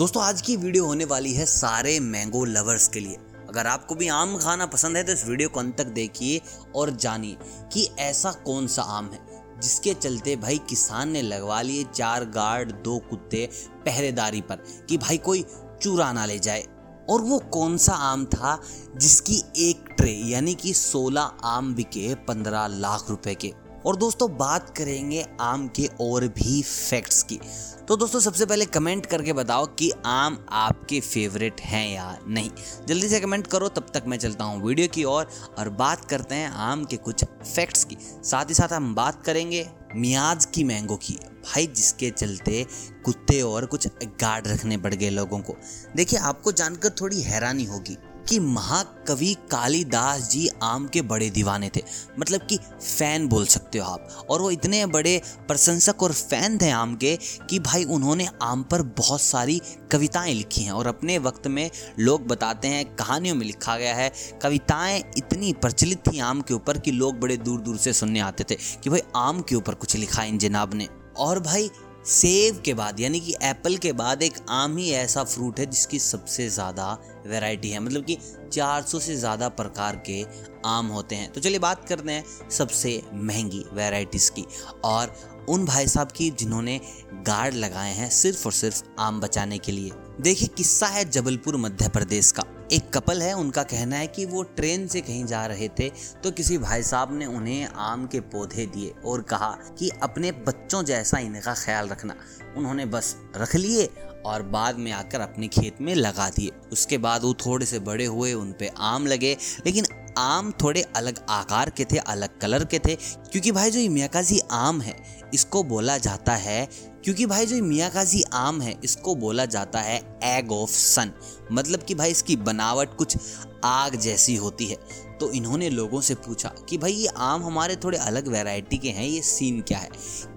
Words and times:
दोस्तों, 0.00 0.22
आज 0.22 0.40
की 0.42 0.54
वीडियो 0.56 0.84
होने 0.86 1.04
वाली 1.04 1.32
है 1.34 1.44
सारे 1.46 1.98
मैंगो 2.00 2.44
लवर्स 2.44 2.86
के 2.88 3.00
लिए। 3.00 3.16
अगर 3.48 3.66
आपको 3.66 3.94
भी 3.94 4.06
आम 4.08 4.36
खाना 4.38 4.66
पसंद 4.66 4.96
है 4.96 5.02
तो 5.04 5.12
इस 5.12 5.26
वीडियो 5.26 5.48
को 5.48 5.60
अंत 5.60 5.76
तक 5.78 5.86
देखिए 5.86 6.40
और 6.76 6.90
जानिए 6.96 7.36
कि 7.72 7.84
ऐसा 7.98 8.32
कौन 8.46 8.66
सा 8.66 8.82
आम 8.82 9.10
है, 9.12 9.20
जिसके 9.60 9.94
चलते 9.94 10.36
भाई 10.36 10.58
किसान 10.68 11.10
ने 11.10 11.22
लगवा 11.22 11.60
लिए 11.62 11.84
चार 11.94 12.24
गार्ड 12.30 12.72
दो 12.82 12.98
कुत्ते 13.10 13.48
पहरेदारी 13.84 14.40
पर 14.40 14.64
कि 14.88 14.98
भाई 14.98 15.18
कोई 15.18 15.44
चूरा 15.82 16.12
ना 16.12 16.26
ले 16.26 16.38
जाए। 16.38 16.64
और 17.10 17.20
वो 17.20 17.38
कौन 17.52 17.76
सा 17.78 17.92
आम 17.92 18.24
था 18.26 18.60
जिसकी 18.96 19.42
एक 19.58 19.84
ट्रे, 19.98 20.12
यानी 20.12 20.54
कि 20.54 20.72
16 20.74 21.32
आम 21.44 21.74
बिके 21.74 22.14
15 22.28 22.66
लाख 22.70 23.10
रुपए 23.10 23.34
के। 23.34 23.52
और 23.86 23.96
दोस्तों 23.96 24.28
बात 24.36 24.68
करेंगे 24.76 25.26
आम 25.40 25.66
के 25.68 25.88
और 26.00 26.26
भी 26.28 26.62
फैक्ट्स 26.62 27.22
की। 27.22 27.40
तो 27.88 27.96
दोस्तों 27.96 28.20
सबसे 28.20 28.46
पहले 28.46 28.64
कमेंट 28.64 29.06
करके 29.06 29.32
बताओ 29.32 29.66
कि 29.78 29.90
आम 30.06 30.38
आपके 30.50 31.00
फेवरेट 31.00 31.60
हैं 31.60 31.86
या 31.88 32.18
नहीं। 32.28 32.50
जल्दी 32.88 33.08
से 33.08 33.20
कमेंट 33.20 33.46
करो 33.46 33.68
तब 33.68 33.86
तक 33.94 34.04
मैं 34.06 34.18
चलता 34.18 34.44
हूँ 34.44 34.62
वीडियो 34.62 34.88
की 34.88 35.04
ओर 35.04 35.12
और, 35.14 35.54
और 35.58 35.68
बात 35.68 36.04
करते 36.04 36.34
हैं 36.34 36.50
आम 36.50 36.84
के 36.84 36.96
कुछ 36.96 37.24
फैक्ट्स 37.24 37.84
की। 37.84 37.96
साथ 38.00 38.44
ही 38.44 38.54
साथ 38.54 38.72
हम 38.72 38.94
बात 38.94 39.22
करेंगे 39.24 39.68
मियाज 39.96 40.44
की 40.44 40.64
मैंगो 40.64 40.96
की। 40.96 41.18
भाई 41.44 41.66
जिसके 41.66 42.10
चलते 42.10 42.66
कुत्ते 43.04 43.40
और 43.42 43.66
कुछ 43.66 43.86
गार्ड 44.20 44.48
रखने 44.48 44.76
पड़ 44.76 44.94
गए 44.94 45.10
लोगों 45.10 45.38
को। 45.38 45.56
देखिए 45.96 46.18
आपको 46.18 46.52
जानकर 46.52 46.90
थोड़ी 46.90 47.20
हैरानी 47.22 47.64
होगी। 47.64 47.96
कि 48.30 48.40
महाकवि 48.40 49.36
कालिदास 49.50 50.30
जी 50.30 50.48
आम 50.62 50.88
के 50.88 51.02
बड़े 51.02 51.30
दीवाने 51.30 51.70
थे। 51.76 51.82
मतलब 52.18 52.40
कि 52.40 52.56
फ़ैन 52.98 53.28
बोल 53.28 53.46
सकते 53.46 53.78
हो 53.78 53.90
आप। 53.90 54.26
और 54.30 54.42
वो 54.42 54.50
इतने 54.50 54.86
बड़े 54.86 55.22
प्रशंसक 55.48 56.02
और 56.02 56.12
फ़ैन 56.12 56.58
थे 56.58 56.70
आम 56.70 56.96
के 56.96 57.18
कि 57.50 57.58
भाई 57.58 57.84
उन्होंने 57.84 58.28
आम 58.42 58.62
पर 58.62 58.82
बहुत 58.82 59.20
सारी 59.20 59.60
कविताएँ 59.92 60.34
लिखी 60.34 60.62
हैं। 60.62 60.72
और 60.72 60.86
अपने 60.86 61.18
वक्त 61.18 61.46
में 61.46 61.70
लोग 61.98 62.26
बताते 62.26 62.68
हैं, 62.68 62.96
कहानियों 62.96 63.34
में 63.34 63.46
लिखा 63.46 63.76
गया 63.76 63.94
है, 63.94 64.12
कविताएँ 64.42 65.04
इतनी 65.18 65.52
प्रचलित 65.52 65.98
थी 65.98 66.18
आम 66.18 66.40
के 66.40 66.54
ऊपर 66.54 66.78
कि 66.78 66.90
लोग 66.90 67.20
बड़े 67.20 67.36
दूर 67.36 67.60
दूर 67.60 67.76
से 67.76 67.92
सुनने 67.92 68.20
आते 68.20 68.44
थे 68.50 68.54
कि 68.54 68.90
भाई 68.90 69.00
आम 69.16 69.40
के 69.40 69.54
ऊपर 69.54 69.74
कुछ 69.74 69.96
लिखा 69.96 70.24
इन 70.24 70.38
जनाब 70.38 70.74
ने। 70.74 70.88
और 71.16 71.40
भाई 71.40 71.70
सेब 72.02 72.60
के 72.64 72.74
बाद, 72.74 73.00
यानी 73.00 73.20
कि 73.20 73.34
एप्पल 73.42 73.76
के 73.76 73.92
बाद 73.92 74.22
एक 74.22 74.34
आम 74.50 74.76
ही 74.76 74.90
ऐसा 74.90 75.24
फ्रूट 75.24 75.58
है 75.60 75.66
जिसकी 75.66 75.98
सबसे 75.98 76.48
ज़्यादा 76.48 76.92
वैरायटी 77.26 77.70
है। 77.70 77.80
मतलब 77.80 78.04
कि 78.04 78.16
400 78.52 79.00
से 79.00 79.16
ज़्यादा 79.16 79.48
प्रकार 79.50 79.96
के 80.06 80.24
आम 80.66 80.86
होते 80.86 81.16
हैं। 81.16 81.32
तो 81.32 81.40
चलिए 81.40 81.58
बात 81.58 81.88
करते 81.88 82.12
हैं 82.12 82.48
सबसे 82.50 83.00
महँगी 83.14 83.64
वैरायटीज़ 83.72 84.30
की। 84.30 84.46
और 84.84 85.14
उन 85.48 85.64
भाई 85.64 85.86
साहब 85.86 86.12
की 86.12 86.30
जिन्होंने 86.30 86.80
गार्ड 87.26 87.54
लगाए 87.54 87.92
हैं 87.94 88.08
सिर्फ़ 88.10 88.44
और 88.46 88.52
सिर्फ़ 88.52 88.82
आम 88.98 89.20
बचाने 89.20 89.58
के 89.58 89.72
लिए। 89.72 89.90
देखिए 90.20 90.48
किस्सा 90.48 90.86
है 90.86 91.04
जबलपुर 91.10 91.56
मध्य 91.56 91.88
प्रदेश 91.88 92.30
का। 92.32 92.42
एक 92.72 92.90
कपल 92.94 93.22
है, 93.22 93.32
उनका 93.34 93.62
कहना 93.62 93.96
है 93.96 94.06
कि 94.06 94.24
वो 94.24 94.42
ट्रेन 94.56 94.86
से 94.86 95.00
कहीं 95.00 95.24
जा 95.26 95.44
रहे 95.46 95.68
थे 95.78 95.88
तो 96.22 96.30
किसी 96.30 96.58
भाई 96.58 96.82
साहब 96.82 97.16
ने 97.18 97.26
उन्हें 97.26 97.66
आम 97.66 98.06
के 98.06 98.20
पौधे 98.32 98.66
दिए 98.66 98.92
और 99.04 99.22
कहा 99.22 99.50
कि 99.78 99.90
अपने 100.02 100.30
बच्चों 100.40 100.82
जैसा 100.84 101.18
इनका 101.18 101.54
ख्याल 101.54 101.88
रखना। 101.88 102.14
उन्होंने 102.56 102.86
बस 102.86 103.14
रख 103.36 103.54
लिए 103.56 103.88
और 104.26 104.42
बाद 104.50 104.78
में 104.78 104.90
आकर 104.92 105.20
अपने 105.20 105.48
खेत 105.48 105.80
में 105.80 105.94
लगा 105.94 106.28
दिए। 106.30 106.50
उसके 106.72 106.98
बाद 106.98 107.22
वो 107.22 107.32
थोड़े 107.36 107.66
से 107.66 107.78
बड़े 107.80 108.04
हुए, 108.04 108.32
उन 108.32 108.52
पे 108.52 108.70
आम 108.78 109.06
लगे, 109.06 109.36
लेकिन 109.66 109.86
आम 110.18 110.52
थोड़े 110.62 110.82
अलग 110.96 111.18
आकार 111.30 111.70
के 111.70 111.84
थे, 111.84 111.98
अलग 111.98 112.38
कलर 112.40 112.64
के 112.64 112.78
थे, 112.78 112.94
क्योंकि 112.94 113.52
भाई 113.52 113.70
जो 113.70 113.78
ये 113.78 113.88
मियाकाजी 113.88 114.40
आम 114.50 114.80
है, 114.80 114.96
इसको 115.34 115.62
बोला 115.64 115.96
जाता 115.98 116.34
है 116.36 116.66
क्योंकि 117.04 117.26
भाई 117.26 117.46
जो 117.46 117.62
मियाकाजी 117.64 118.22
आम 118.32 118.60
है, 118.60 118.74
इसको 118.84 119.14
बोला 119.14 119.44
जाता 119.44 119.80
है 119.80 119.98
एग 120.24 120.52
ऑफ़ 120.52 120.70
सन 120.70 121.12
मतलब 121.52 121.82
कि 121.82 121.94
भाई 121.94 122.10
इसकी 122.10 122.36
बनावट 122.36 122.96
कुछ 122.96 123.16
आग 123.64 123.96
जैसी 123.96 124.34
होती 124.36 124.66
है। 124.66 124.76
तो 125.20 125.30
इन्होंने 125.32 125.68
लोगों 125.70 126.00
से 126.00 126.14
पूछा 126.14 126.48
कि 126.68 126.78
भाई 126.78 126.92
ये 126.92 127.08
आम 127.16 127.42
हमारे 127.44 127.76
थोड़े 127.76 127.98
अलग 127.98 128.28
वैरायटी 128.28 128.76
के 128.78 128.90
हैं, 128.90 129.04
ये 129.04 129.20
सीन 129.22 129.60
क्या 129.60 129.78
है? 129.78 129.88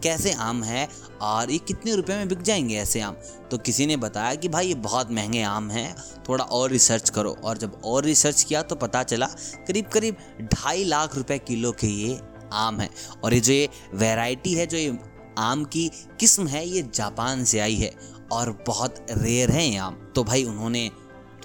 कैसे 0.03 0.34
आम 0.34 0.63
है? 0.63 0.88
और 1.22 1.52
ये 1.52 1.57
कितने 1.57 1.96
रुपए 1.96 2.16
में 2.16 2.28
बिक 2.28 2.41
जाएँगे 2.41 2.75
ऐसे 2.75 3.02
आम? 3.02 3.16
तो 3.52 3.57
किसी 3.57 3.85
ने 3.85 3.97
बताया 3.97 4.35
कि 4.35 4.50
भाई 4.50 4.68
ये 4.68 4.73
बहुत 4.73 5.12
महँगे 5.12 5.41
आम 5.41 5.69
हैं, 5.72 5.96
थोड़ा 6.29 6.46
और 6.46 6.69
रिसर्च 6.69 7.09
करो। 7.09 7.38
और 7.44 7.57
जब 7.57 7.81
और 7.85 8.03
रिसर्च 8.03 8.44
किया 8.44 8.62
तो 8.62 8.75
पता 8.75 9.03
चला 9.03 9.28
करीब 9.68 9.85
करीब 9.85 10.18
ढाई 10.53 10.84
लाख 10.84 11.16
रुपए 11.18 11.38
किलो 11.38 11.72
के 11.72 11.88
ये 11.88 12.19
आम 12.53 12.79
है। 12.79 12.90
और 13.23 13.34
ये 13.34 13.40
जो 13.40 13.53
ये 13.53 13.69
वैरायटी 13.94 14.53
है, 14.53 14.68
जो 14.68 14.78
ये 14.78 14.97
आम 15.38 15.64
की 15.66 15.90
किस्म 16.20 16.48
है, 16.48 16.66
ये 16.68 16.82
जापान 16.94 17.44
से 17.44 17.60
आई 17.60 17.76
है 17.76 17.92
और 18.32 18.52
बहुत 18.68 19.06
रेयर 19.12 19.52
है 19.52 19.66
ये 19.66 19.78
आम। 19.78 19.96
तो 20.16 20.24
भाई 20.24 20.44
उन्होंने 20.44 20.90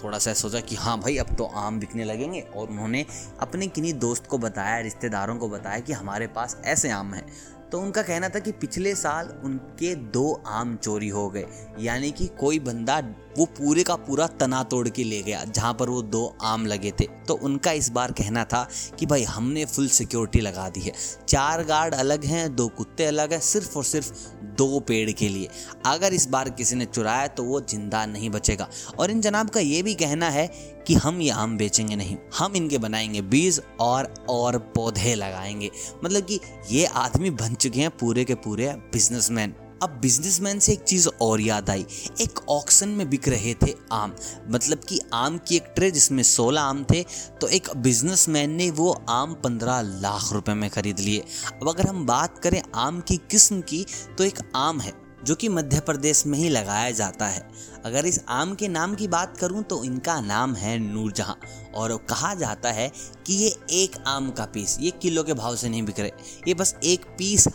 थोड़ा 0.02 0.18
सा 0.18 0.32
सोचा 0.34 0.60
कि 0.60 0.76
हाँ 0.76 0.98
भाई, 1.00 1.16
अब 1.16 1.34
तो 1.36 1.44
आम 1.56 1.78
बिकने 1.80 2.04
लगेंगे 2.04 2.40
और 2.40 2.68
उन्होंने 2.68 3.04
अपने 3.40 3.66
किन्हीं 3.66 3.92
दोस्त 3.98 4.26
को 4.26 4.38
बताया, 4.38 4.80
रिश्तेदारों 4.80 5.36
को 5.36 5.48
बताया 5.48 5.80
कि 5.80 5.92
हमारे 5.92 6.26
पास 6.26 6.56
ऐसे 6.64 6.90
आम 6.90 7.14
हैं। 7.14 7.26
तो 7.72 7.80
उनका 7.80 8.02
कहना 8.02 8.28
था 8.28 8.38
कि 8.38 8.52
पिछले 8.52 8.94
साल 8.94 9.28
उनके 9.44 9.94
दो 9.94 10.42
आम 10.46 10.76
चोरी 10.76 11.08
हो 11.08 11.28
गए, 11.30 11.46
यानी 11.80 12.10
कि 12.10 12.26
कोई 12.40 12.58
बंदा 12.58 13.00
वो 13.36 13.44
पूरे 13.46 13.82
का 13.82 13.94
पूरा 13.96 14.26
तना 14.26 14.62
तोड़ 14.62 14.88
के 14.88 15.04
ले 15.04 15.20
गया, 15.22 15.42
जहाँ 15.44 15.72
पर 15.74 15.88
वो 15.88 16.02
दो 16.02 16.36
आम 16.42 16.66
लगे 16.66 16.92
थे। 17.00 17.06
तो 17.28 17.34
उनका 17.34 17.72
इस 17.72 17.88
बार 17.90 18.12
कहना 18.12 18.44
था 18.44 18.66
कि 18.98 19.06
भाई, 19.06 19.22
हमने 19.22 19.64
फुल 19.64 19.88
सिक्योरिटी 19.88 20.40
लगा 20.40 20.68
दी 20.68 20.80
है। 20.80 20.92
चार 21.28 21.64
गार्ड 21.64 21.94
अलग 21.94 22.24
हैं, 22.24 22.54
दो 22.56 22.68
कुत्ते 22.68 23.04
अलग 23.04 23.32
हैं, 23.32 23.40
सिर्फ़ 23.40 23.76
और 23.76 23.84
सिर्फ़ 23.84 24.12
दो 24.58 24.80
पेड़ 24.80 25.10
के 25.10 25.28
लिए। 25.28 25.48
अगर 25.86 26.14
इस 26.14 26.26
बार 26.28 26.50
किसी 26.50 26.76
ने 26.76 26.84
चुराया 26.84 27.26
तो 27.26 27.44
वो 27.44 27.60
ज़िंदा 27.60 28.04
नहीं 28.06 28.30
बचेगा। 28.30 28.68
और 28.98 29.10
इन 29.10 29.20
जनाब 29.20 29.50
का 29.50 29.60
ये 29.60 29.82
भी 29.82 29.94
कहना 29.94 30.30
है 30.30 30.46
कि 30.86 30.94
हम 30.94 31.20
ये 31.20 31.30
आम 31.30 31.56
बेचेंगे 31.58 31.96
नहीं, 31.96 32.16
हम 32.38 32.56
इनके 32.56 32.78
बनाएँगे 32.78 33.22
बीज 33.22 33.60
और 33.80 34.12
और 34.30 34.58
पौधे 34.74 35.14
लगाएँगे। 35.14 35.70
मतलब 36.04 36.22
कि 36.22 36.40
ये 36.70 36.84
आदमी 36.86 37.30
बन 37.30 37.54
चुके 37.54 37.80
हैं 37.80 37.90
पूरे 37.90 38.24
के 38.24 38.34
पूरे 38.34 38.72
बिजनेसमैन 38.92 39.54
अब 39.82 39.90
बिजनेसमैन 40.02 40.58
से 40.58 40.72
एक 40.72 40.80
चीज़ 40.80 41.08
और 41.22 41.40
याद 41.40 41.70
आई। 41.70 41.86
एक 42.20 42.48
ऑक्शन 42.48 42.88
में 42.88 43.08
बिक 43.10 43.28
रहे 43.28 43.54
थे 43.54 43.74
आम। 43.92 44.14
मतलब 44.50 44.78
कि 44.78 45.00
आम 45.14 45.38
की 45.38 45.56
एक 45.56 45.72
ट्रे 45.76 45.90
जिसमें 45.90 46.22
16 46.22 46.60
आम 46.60 46.84
थे 46.84 47.04
तो 47.40 47.48
एक 47.48 47.68
बिजनेसमैन 47.76 48.50
ने 48.50 48.70
वो 48.70 48.92
आम 49.08 49.34
15 49.34 49.80
लाख 49.80 50.32
रुपए 50.32 50.54
में 50.54 50.68
खरीद 50.70 50.98
लिए। 50.98 51.24
अब 51.62 51.68
अगर 51.68 51.88
हम 51.88 52.06
बात 52.06 52.38
करें 52.38 52.62
आम 52.74 53.00
की 53.00 53.16
किस्म 53.30 53.60
की 53.60 53.84
तो 54.18 54.24
एक 54.24 54.38
आम 54.56 54.80
है, 54.80 54.92
जो 55.24 55.34
कि 55.34 55.48
मध्य 55.48 55.80
प्रदेश 55.80 56.26
में 56.26 56.38
ही 56.38 56.48
लगाया 56.48 56.90
जाता 56.90 57.26
है। 57.26 57.48
अगर 57.84 58.06
इस 58.06 58.20
आम 58.28 58.54
के 58.54 58.68
नाम 58.68 58.94
की 58.94 59.08
बात 59.08 59.36
करूँ 59.36 59.62
तो 59.62 59.82
इनका 59.84 60.20
नाम 60.20 60.54
है 60.54 60.78
नूरजहां। 60.78 61.34
और 61.72 61.96
कहा 62.10 62.34
जाता 62.34 62.72
है 62.72 62.90
कि 63.26 63.34
ये 63.34 63.54
एक 63.72 63.96
आम 64.06 64.30
का 64.30 64.44
पीस 64.44 64.76
ये 64.80 64.90
किलो 64.90 65.22
के 65.22 65.34
भाव 65.34 65.56
से 65.56 65.68
नहीं 65.68 65.82
बिक 65.82 66.00
रहे। 66.00 66.10
ये 66.48 66.54
बस 66.54 66.74
एक 66.84 67.04
पीस 67.18 67.48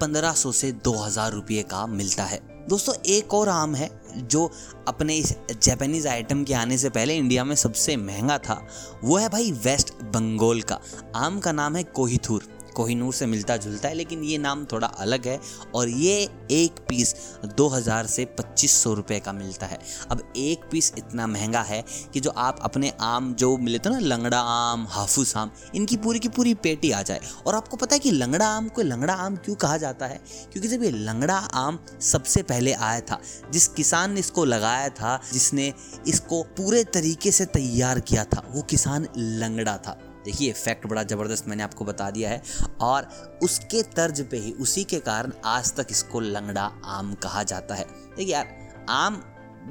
1500 0.00 0.52
से 0.52 0.72
2000 0.72 1.32
रुपये 1.32 1.62
का 1.62 1.86
मिलता 1.86 2.24
है। 2.24 2.66
दोस्तों, 2.68 2.94
एक 3.06 3.34
और 3.34 3.48
आम 3.48 3.74
है 3.74 4.00
जो 4.16 4.50
अपने 4.88 5.16
इस 5.16 5.34
जापानीज 5.62 6.06
आइटम 6.06 6.44
के 6.44 6.54
आने 6.54 6.78
से 6.78 6.90
पहले 6.90 7.16
इंडिया 7.16 7.44
में 7.44 7.56
सबसे 7.56 7.96
महँगा 7.96 8.38
था। 8.38 8.66
वो 9.04 9.16
है 9.16 9.28
भाई 9.28 9.52
वेस्ट 9.52 9.94
बंगाल 9.94 10.62
का। 10.62 10.80
आम 11.16 11.40
का 11.40 11.52
नाम 11.52 11.76
है 11.76 11.82
कोहिथूर। 11.84 12.57
कोहिनूर 12.74 13.14
से 13.14 13.26
मिलता 13.26 13.56
जुलता 13.56 13.88
है, 13.88 13.94
लेकिन 13.94 14.24
ये 14.24 14.38
नाम 14.38 14.64
थोड़ा 14.64 14.86
अलग 14.86 15.26
है 15.26 15.40
और 15.74 15.88
ये 15.88 16.28
एक 16.50 16.72
पीस 16.88 17.14
2000 17.56 18.06
से 18.06 18.24
पच्चीस 18.24 18.72
सौ 18.72 18.94
रुपये 18.94 19.20
का 19.20 19.32
मिलता 19.32 19.66
है। 19.66 19.78
अब 20.10 20.32
एक 20.36 20.60
पीस 20.70 20.92
इतना 20.98 21.26
महँगा 21.26 21.62
है 21.62 21.84
कि 22.12 22.20
जो 22.20 22.30
आप 22.30 22.58
अपने 22.62 22.92
आम 23.00 23.34
जो 23.34 23.56
मिले 23.56 23.78
थे 23.78 23.90
ना, 23.90 23.98
लंगड़ा 23.98 24.40
आम, 24.40 24.86
हाफूस 24.90 25.36
आम, 25.36 25.50
इनकी 25.74 25.96
पूरी 25.96 26.18
की 26.18 26.28
पूरी 26.28 26.54
पेटी 26.54 26.90
आ 26.90 27.02
जाए। 27.02 27.20
और 27.46 27.54
आपको 27.54 27.76
पता 27.76 27.94
है 27.94 28.00
कि 28.00 28.10
लंगड़ा 28.10 28.48
आम 28.48 28.68
को 28.68 28.82
लंगड़ा 28.82 29.14
आम 29.14 29.36
क्यों 29.36 29.56
कहा 29.56 29.76
जाता 29.76 30.06
है? 30.06 30.20
क्योंकि 30.52 30.68
जब 30.68 30.82
ये 30.82 30.90
लंगड़ा 30.90 31.36
आम 31.36 31.78
सबसे 32.00 32.42
पहले 32.42 32.72
आया 32.72 33.00
था, 33.00 33.20
जिस 33.52 33.68
किसान 33.68 34.12
ने 34.12 34.20
इसको 34.20 34.44
लगाया 34.44 34.88
था, 34.88 35.20
जिसने 35.32 35.74
इसको 36.08 36.42
पूरे 36.42 36.84
तरीके 36.84 37.32
से 37.32 37.44
तैयार 37.44 38.00
किया 38.00 38.24
था, 38.24 38.52
वो 38.54 38.62
किसान 38.62 39.08
लंगड़ा 39.16 39.76
था। 39.76 40.07
देखिए 40.28 40.52
फैक्ट 40.52 40.86
बड़ा 40.86 41.02
ज़बरदस्त 41.02 41.46
मैंने 41.48 41.62
आपको 41.62 41.84
बता 41.84 42.10
दिया 42.10 42.30
है 42.30 42.42
और 42.80 43.08
उसके 43.42 43.82
तर्ज 43.82 44.20
पे 44.30 44.36
ही, 44.36 44.52
उसी 44.52 44.84
के 44.84 44.98
कारण 45.00 45.32
आज 45.44 45.72
तक 45.76 45.86
इसको 45.90 46.20
लंगड़ा 46.20 46.64
आम 46.84 47.14
कहा 47.14 47.42
जाता 47.42 47.74
है। 47.74 47.84
देखिए 48.16 48.32
यार, 48.32 48.86
आम 48.88 49.16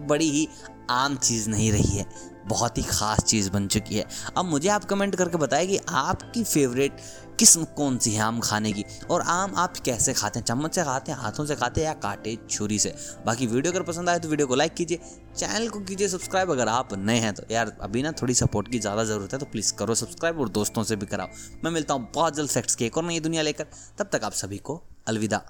बड़ी 0.08 0.30
ही 0.30 0.48
आम 0.90 1.16
चीज़ 1.18 1.50
नहीं 1.50 1.72
रही 1.72 1.98
है, 1.98 2.06
बहुत 2.48 2.78
ही 2.78 2.84
ख़ास 2.84 3.24
चीज़ 3.24 3.50
बन 3.52 3.68
चुकी 3.68 3.96
है। 3.96 4.06
अब 4.38 4.46
मुझे 4.46 4.70
आप 4.70 4.86
कमेंट 4.86 5.16
करके 5.16 5.38
बताएँ 5.38 5.68
कि 5.68 5.80
आपकी 5.90 6.44
फेवरेट 6.44 7.00
किस्म 7.40 7.64
कौन 7.78 7.98
सी 7.98 8.12
है 8.12 8.22
आम 8.22 8.40
खाने 8.40 8.72
की? 8.72 8.84
और 9.10 9.22
आम 9.22 9.54
आप 9.58 9.78
कैसे 9.78 10.14
खाते 10.14 10.40
हैं? 10.40 10.46
चम्मच 10.46 10.76
से 10.76 10.84
खाते 10.84 11.12
हैं, 11.12 11.18
हाथों 11.20 11.46
से 11.46 11.56
खाते 11.56 11.82
हैं 11.82 11.88
या 11.88 11.94
काटे 11.96 12.38
छुरी 12.50 12.80
से? 12.80 12.94
बाकी 13.26 13.48
वीडियो 13.48 13.72
अगर 13.74 13.84
पसंद 13.84 14.10
आए 14.10 14.20
तो 14.20 14.30
वीडियो 14.30 14.48
को 14.48 14.56
लाइक 14.56 14.74
कीजिए, 14.74 15.00
चैनल 15.38 15.68
को 15.70 15.80
कीजिए 15.82 16.08
सब्सक्राइब। 16.08 16.52
अगर 16.52 16.68
आप 16.70 16.94
नए 16.96 17.18
हैं 17.18 17.34
तो 17.34 17.44
यार, 17.52 17.76
अभी 17.82 18.04
ना 18.04 18.12
थोड़ी 18.22 18.34
सपोर्ट 18.34 18.72
की 18.72 18.80
ज़्यादा 18.80 19.04
ज़रूरत 19.04 19.34
है 19.34 19.40
तो 19.40 19.46
प्लीज़ 19.48 19.74
करो 19.74 19.96
सब्सक्राइब 19.96 20.40
और 20.40 20.50
दोस्तों 20.52 20.84
से 20.84 20.96
भी 20.96 21.06
कराओ। 21.06 21.28
मैं 21.64 21.72
मिलता 21.72 21.94
हूँ 21.94 22.10
बहुत 22.16 22.36
जल्द 22.36 22.50
फैक्ट्स 22.50 22.76
के 22.76 22.86
एक 22.86 22.98
और 22.98 23.04
नई 23.04 23.20
दुनिया 23.20 23.42
लेकर, 23.42 23.68
तब 23.98 24.10
तक 24.14 24.24
आप 24.24 24.34
सभी 24.34 24.58
को 24.60 24.82
अलविदा। 25.08 25.44